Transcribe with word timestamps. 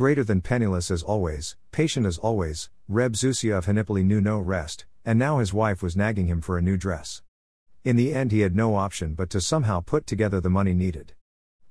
Greater 0.00 0.24
than 0.24 0.40
penniless 0.40 0.90
as 0.90 1.02
always, 1.02 1.56
patient 1.72 2.06
as 2.06 2.16
always, 2.16 2.70
Reb 2.88 3.12
Zusia 3.12 3.58
of 3.58 3.66
Hanipoli 3.66 4.02
knew 4.02 4.18
no 4.18 4.38
rest, 4.38 4.86
and 5.04 5.18
now 5.18 5.40
his 5.40 5.52
wife 5.52 5.82
was 5.82 5.94
nagging 5.94 6.26
him 6.26 6.40
for 6.40 6.56
a 6.56 6.62
new 6.62 6.78
dress. 6.78 7.20
In 7.84 7.96
the 7.96 8.14
end, 8.14 8.32
he 8.32 8.40
had 8.40 8.56
no 8.56 8.76
option 8.76 9.12
but 9.12 9.28
to 9.28 9.42
somehow 9.42 9.80
put 9.80 10.06
together 10.06 10.40
the 10.40 10.48
money 10.48 10.72
needed. 10.72 11.12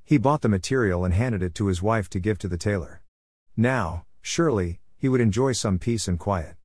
He 0.06 0.20
bought 0.20 0.42
the 0.42 0.48
material 0.48 1.04
and 1.04 1.12
handed 1.12 1.42
it 1.42 1.56
to 1.56 1.66
his 1.66 1.82
wife 1.82 2.08
to 2.12 2.20
give 2.20 2.38
to 2.38 2.48
the 2.48 2.56
tailor. 2.56 3.02
Now, 3.58 4.06
surely, 4.22 4.80
he 4.96 5.10
would 5.10 5.22
enjoy 5.22 5.54
some 5.54 5.80
peace 5.80 6.08
and 6.08 6.20
quiet. 6.20 6.56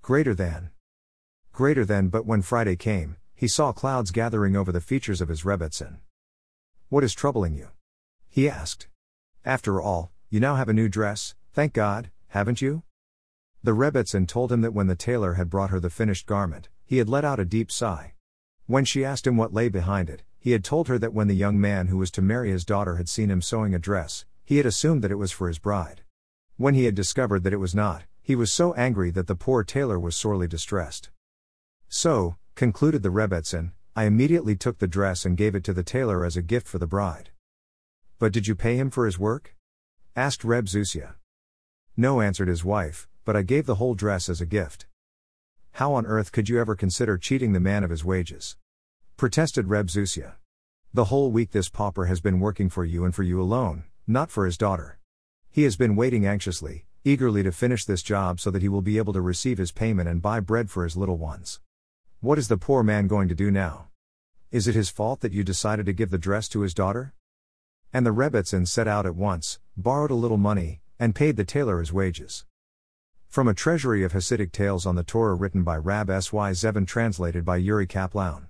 Greater 0.00 0.34
than. 0.34 0.70
Greater 1.52 1.84
than, 1.84 2.08
but 2.08 2.24
when 2.24 2.40
Friday 2.40 2.76
came, 2.76 3.18
he 3.34 3.48
saw 3.48 3.70
clouds 3.70 4.12
gathering 4.12 4.56
over 4.56 4.72
the 4.72 4.80
features 4.80 5.20
of 5.20 5.28
his 5.28 5.44
Rebbetzin. 5.44 5.98
What 6.88 7.04
is 7.04 7.12
troubling 7.12 7.54
you? 7.54 7.68
He 8.30 8.48
asked. 8.48 8.88
After 9.44 9.78
all, 9.78 10.11
you 10.32 10.40
now 10.40 10.54
have 10.54 10.70
a 10.70 10.72
new 10.72 10.88
dress, 10.88 11.34
thank 11.52 11.74
God, 11.74 12.10
haven't 12.28 12.62
you? 12.62 12.84
The 13.62 13.74
Rebbetzin 13.74 14.26
told 14.26 14.50
him 14.50 14.62
that 14.62 14.72
when 14.72 14.86
the 14.86 14.96
tailor 14.96 15.34
had 15.34 15.50
brought 15.50 15.68
her 15.68 15.78
the 15.78 15.90
finished 15.90 16.24
garment, 16.24 16.70
he 16.86 16.96
had 16.96 17.08
let 17.10 17.22
out 17.22 17.38
a 17.38 17.44
deep 17.44 17.70
sigh. 17.70 18.14
When 18.64 18.86
she 18.86 19.04
asked 19.04 19.26
him 19.26 19.36
what 19.36 19.52
lay 19.52 19.68
behind 19.68 20.08
it, 20.08 20.22
he 20.40 20.52
had 20.52 20.64
told 20.64 20.88
her 20.88 20.98
that 20.98 21.12
when 21.12 21.28
the 21.28 21.34
young 21.34 21.60
man 21.60 21.88
who 21.88 21.98
was 21.98 22.10
to 22.12 22.22
marry 22.22 22.50
his 22.50 22.64
daughter 22.64 22.96
had 22.96 23.10
seen 23.10 23.30
him 23.30 23.42
sewing 23.42 23.74
a 23.74 23.78
dress, 23.78 24.24
he 24.42 24.56
had 24.56 24.64
assumed 24.64 25.04
that 25.04 25.10
it 25.10 25.16
was 25.16 25.32
for 25.32 25.48
his 25.48 25.58
bride. 25.58 26.00
When 26.56 26.72
he 26.72 26.86
had 26.86 26.94
discovered 26.94 27.44
that 27.44 27.52
it 27.52 27.58
was 27.58 27.74
not, 27.74 28.04
he 28.22 28.34
was 28.34 28.50
so 28.50 28.72
angry 28.72 29.10
that 29.10 29.26
the 29.26 29.36
poor 29.36 29.62
tailor 29.62 30.00
was 30.00 30.16
sorely 30.16 30.48
distressed. 30.48 31.10
So, 31.90 32.36
concluded 32.54 33.02
the 33.02 33.10
Rebbetzin, 33.10 33.72
I 33.94 34.04
immediately 34.04 34.56
took 34.56 34.78
the 34.78 34.88
dress 34.88 35.26
and 35.26 35.36
gave 35.36 35.54
it 35.54 35.62
to 35.64 35.74
the 35.74 35.82
tailor 35.82 36.24
as 36.24 36.38
a 36.38 36.42
gift 36.42 36.66
for 36.66 36.78
the 36.78 36.86
bride. 36.86 37.28
But 38.18 38.32
did 38.32 38.46
you 38.46 38.54
pay 38.54 38.76
him 38.76 38.88
for 38.88 39.04
his 39.04 39.18
work? 39.18 39.54
Asked 40.14 40.44
Reb 40.44 40.66
Zusia. 40.66 41.14
No, 41.96 42.20
answered 42.20 42.48
his 42.48 42.62
wife, 42.62 43.08
but 43.24 43.34
I 43.34 43.40
gave 43.40 43.64
the 43.64 43.76
whole 43.76 43.94
dress 43.94 44.28
as 44.28 44.42
a 44.42 44.46
gift. 44.46 44.84
How 45.72 45.94
on 45.94 46.04
earth 46.04 46.32
could 46.32 46.50
you 46.50 46.60
ever 46.60 46.74
consider 46.74 47.16
cheating 47.16 47.54
the 47.54 47.60
man 47.60 47.82
of 47.82 47.88
his 47.88 48.04
wages? 48.04 48.58
Protested 49.16 49.68
Reb 49.68 49.86
Zusia. 49.86 50.34
The 50.92 51.06
whole 51.06 51.30
week 51.30 51.52
this 51.52 51.70
pauper 51.70 52.04
has 52.06 52.20
been 52.20 52.40
working 52.40 52.68
for 52.68 52.84
you 52.84 53.06
and 53.06 53.14
for 53.14 53.22
you 53.22 53.40
alone, 53.40 53.84
not 54.06 54.30
for 54.30 54.44
his 54.44 54.58
daughter. 54.58 54.98
He 55.50 55.62
has 55.62 55.76
been 55.76 55.96
waiting 55.96 56.26
anxiously, 56.26 56.84
eagerly 57.04 57.42
to 57.42 57.50
finish 57.50 57.86
this 57.86 58.02
job 58.02 58.38
so 58.38 58.50
that 58.50 58.60
he 58.60 58.68
will 58.68 58.82
be 58.82 58.98
able 58.98 59.14
to 59.14 59.22
receive 59.22 59.56
his 59.56 59.72
payment 59.72 60.10
and 60.10 60.20
buy 60.20 60.40
bread 60.40 60.68
for 60.68 60.84
his 60.84 60.94
little 60.94 61.16
ones. 61.16 61.58
What 62.20 62.38
is 62.38 62.48
the 62.48 62.58
poor 62.58 62.82
man 62.82 63.06
going 63.06 63.28
to 63.28 63.34
do 63.34 63.50
now? 63.50 63.88
Is 64.50 64.68
it 64.68 64.74
his 64.74 64.90
fault 64.90 65.20
that 65.20 65.32
you 65.32 65.42
decided 65.42 65.86
to 65.86 65.94
give 65.94 66.10
the 66.10 66.18
dress 66.18 66.50
to 66.50 66.60
his 66.60 66.74
daughter? 66.74 67.14
And 67.94 68.04
the 68.04 68.12
Rebbetzin 68.12 68.68
set 68.68 68.86
out 68.86 69.06
at 69.06 69.16
once, 69.16 69.58
borrowed 69.76 70.10
a 70.10 70.14
little 70.14 70.36
money, 70.36 70.80
and 70.98 71.14
paid 71.14 71.36
the 71.36 71.44
tailor 71.44 71.80
his 71.80 71.92
wages. 71.92 72.44
From 73.28 73.48
a 73.48 73.54
treasury 73.54 74.04
of 74.04 74.12
Hasidic 74.12 74.52
tales 74.52 74.84
on 74.84 74.94
the 74.94 75.02
Torah 75.02 75.34
written 75.34 75.62
by 75.62 75.76
Rab 75.76 76.10
S. 76.10 76.32
Y. 76.32 76.50
Zevin 76.52 76.86
translated 76.86 77.44
by 77.44 77.56
Uri 77.56 77.86
Kaploun. 77.86 78.48